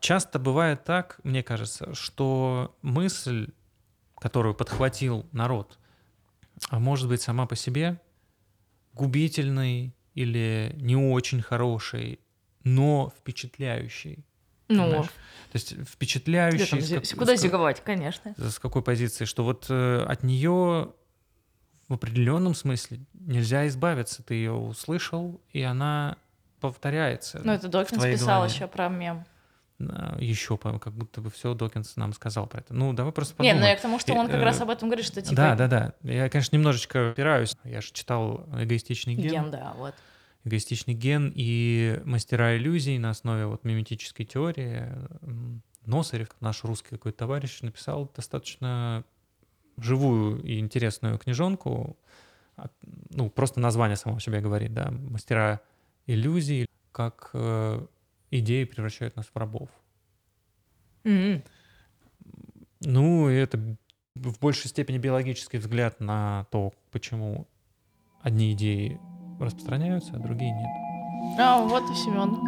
Часто 0.00 0.38
бывает 0.38 0.84
так, 0.84 1.18
мне 1.24 1.42
кажется, 1.42 1.94
что 1.94 2.76
мысль, 2.82 3.48
которую 4.16 4.54
подхватил 4.54 5.26
народ, 5.32 5.78
а 6.68 6.78
может 6.80 7.08
быть 7.08 7.22
сама 7.22 7.46
по 7.46 7.56
себе 7.56 7.98
губительной 8.92 9.94
или 10.14 10.74
не 10.76 10.96
очень 10.96 11.40
хорошей, 11.40 12.20
но 12.62 13.10
впечатляющей. 13.18 14.24
Ну, 14.68 14.84
понимаешь? 14.84 15.06
То 15.06 15.58
есть 15.58 15.72
где 15.74 15.84
впечатляющей... 15.84 16.66
там 16.66 17.00
как- 17.00 17.18
куда 17.18 17.36
с 17.36 17.40
зиговать, 17.40 17.82
конечно. 17.84 18.34
с 18.36 18.58
какой 18.58 18.82
позиции, 18.82 19.24
что 19.24 19.44
вот 19.44 19.66
э, 19.68 20.04
от 20.06 20.22
нее 20.22 20.92
в 21.88 21.94
определенном 21.94 22.54
смысле 22.54 23.00
нельзя 23.14 23.66
избавиться. 23.68 24.22
Ты 24.22 24.34
ее 24.34 24.52
услышал, 24.52 25.40
и 25.52 25.62
она 25.62 26.16
повторяется. 26.60 27.40
Ну, 27.44 27.52
это 27.52 27.68
Докинс 27.68 28.02
писал 28.02 28.40
голове. 28.40 28.52
еще 28.52 28.66
про 28.66 28.88
мем. 28.88 29.24
Еще, 30.18 30.56
как 30.56 30.92
будто 30.94 31.20
бы 31.20 31.30
все 31.30 31.52
Докинс 31.54 31.96
нам 31.96 32.12
сказал 32.14 32.46
про 32.46 32.60
это. 32.60 32.72
Ну, 32.72 32.92
давай 32.94 33.12
просто 33.12 33.34
Не, 33.34 33.50
подумаем. 33.50 33.60
ну 33.60 33.66
я 33.66 33.76
к 33.76 33.80
тому, 33.82 33.98
что 33.98 34.14
он 34.14 34.26
как 34.26 34.36
Э, 34.36 34.42
раз 34.42 34.60
об 34.62 34.70
этом 34.70 34.88
говорит, 34.88 35.04
что 35.04 35.20
типа... 35.20 35.36
Да, 35.36 35.54
да, 35.54 35.68
да. 35.68 35.92
Я, 36.02 36.30
конечно, 36.30 36.56
немножечко 36.56 37.10
опираюсь. 37.10 37.54
Я 37.62 37.82
же 37.82 37.92
читал 37.92 38.46
«Эгоистичный 38.58 39.14
ген». 39.14 39.30
Ген, 39.30 39.50
да, 39.50 39.74
вот. 39.76 39.94
«Эгоистичный 40.46 40.94
ген» 40.94 41.32
и 41.34 42.00
«Мастера 42.04 42.56
иллюзий» 42.56 42.98
на 42.98 43.10
основе 43.10 43.46
вот 43.46 43.64
миметической 43.64 44.24
теории. 44.24 44.84
Носарев, 45.84 46.28
наш 46.38 46.62
русский 46.62 46.90
какой-то 46.90 47.18
товарищ, 47.18 47.62
написал 47.62 48.08
достаточно 48.14 49.04
живую 49.76 50.40
и 50.44 50.60
интересную 50.60 51.18
книжонку. 51.18 51.96
Ну, 53.10 53.28
просто 53.28 53.58
название 53.58 53.96
само 53.96 54.20
себе 54.20 54.40
говорит, 54.40 54.72
да. 54.72 54.92
«Мастера 54.92 55.60
иллюзий», 56.06 56.66
как 56.92 57.30
э, 57.32 57.84
идеи 58.30 58.64
превращают 58.64 59.16
нас 59.16 59.26
в 59.26 59.36
рабов. 59.36 59.68
М. 61.02 61.42
Ну, 62.82 63.28
и 63.28 63.34
это 63.34 63.58
в 64.14 64.38
большей 64.38 64.68
степени 64.68 64.98
биологический 64.98 65.58
взгляд 65.58 65.98
на 65.98 66.46
то, 66.52 66.72
почему 66.92 67.48
одни 68.20 68.52
идеи 68.52 69.00
распространяются, 69.38 70.12
а 70.14 70.18
другие 70.18 70.52
нет. 70.52 70.68
А, 71.38 71.58
вот 71.60 71.82
и 71.90 71.94
Семен. 71.94 72.38